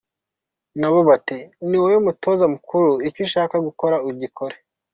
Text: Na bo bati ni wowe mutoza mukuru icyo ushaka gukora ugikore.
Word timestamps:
Na 0.79 0.87
bo 0.93 0.99
bati 1.09 1.37
ni 1.67 1.75
wowe 1.81 1.97
mutoza 2.05 2.45
mukuru 2.53 2.89
icyo 3.07 3.21
ushaka 3.27 3.55
gukora 3.67 3.95
ugikore. 4.09 4.55